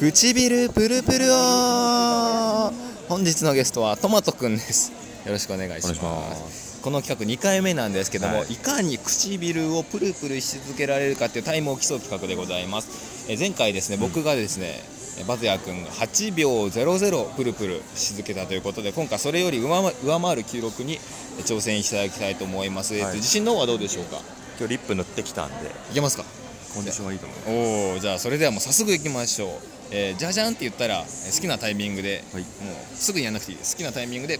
[0.00, 2.72] 唇プルプルを。
[3.06, 4.92] 本日のゲストはトマトくんです。
[5.26, 6.80] よろしくお願いします。
[6.80, 8.54] この企画2回目なんですけども、はい。
[8.54, 13.30] い、かに唇をプルプルし続けられるかっていうタイムを競う企画でございます。
[13.30, 14.80] え前回ですね僕がですね、
[15.28, 20.98] バズヤ君が8秒00プルプルし続けたということで今回それより上回る記録に
[21.40, 24.16] 挑戦していただきたいと思います、えっとはい自信の方はどうでしょうか？
[24.58, 25.68] 今日リップ塗ってきたんで。
[25.90, 26.24] いけますか？
[26.72, 29.50] コンディションはいいと思うおおじゃあそれではもう早速いきましょう、
[29.92, 32.42] えー、じゃじゃんって言ったらえー好きなタイミングで、はい。
[32.42, 33.76] もうすぐにやらなくていいです。
[33.76, 34.38] 好きなタイミングで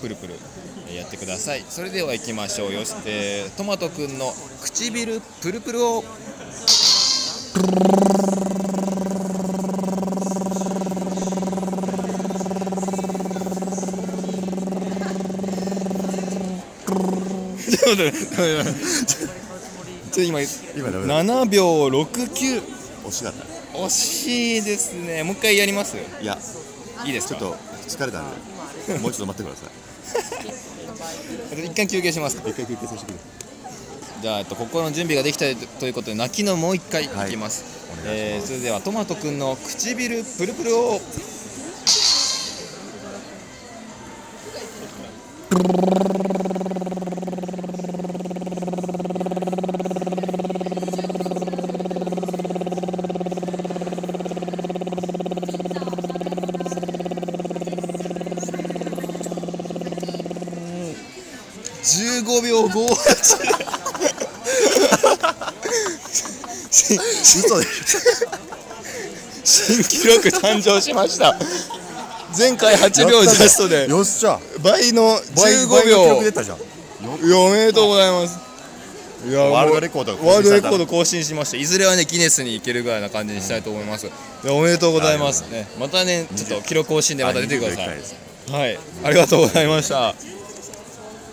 [0.00, 0.34] プルプル
[0.88, 1.64] えーやってください。
[1.68, 2.84] それでは行きましょうよ。
[2.84, 4.32] し、えートマトくんの
[4.62, 6.04] 唇プルプルを
[17.70, 17.96] ちょっ
[20.14, 20.40] と今
[20.76, 21.24] 今ダメだ。
[21.24, 22.62] 7秒69
[23.06, 25.22] 惜しかった惜しいですね。
[25.22, 25.96] もう一回やります？
[26.20, 26.38] いや。
[27.04, 27.38] いいですか？
[27.38, 27.56] ちょっと
[27.88, 28.24] 疲れたん
[28.86, 28.98] で。
[28.98, 31.64] もうちょっと待ってください。
[31.66, 32.48] 一回休憩しますか。
[32.48, 33.18] 一回休憩させてくれ
[34.22, 35.44] じゃあ、えっと、心の準備ができた
[35.78, 37.30] ということで泣きのもう一回いはい。
[37.30, 37.64] きます、
[38.02, 41.00] お願いしえーそれではトマトくんの唇プルプルを
[61.82, 63.30] 15秒58
[66.90, 67.66] 嘘で
[69.44, 71.36] 新記録誕生しました。
[72.36, 73.88] 前回8秒ジャストで。
[73.88, 74.38] よっしゃ。
[74.62, 76.58] 倍の15倍倍の記秒録出たじゃん。
[76.58, 76.60] い
[77.30, 78.38] やおめでとうございます。
[79.28, 81.56] いやワールドレコードがワールドレコード更新しました。
[81.56, 84.10] いずれはねギネスに行けるぐらいな感じにしたいと思います、い
[84.44, 85.50] やおめでとうございます。
[85.50, 87.88] ねまたねちょっと記録更新でまた出てください。
[88.52, 88.78] はい。
[89.04, 90.14] ありがとうございました